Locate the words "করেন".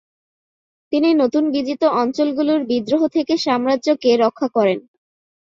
4.55-4.79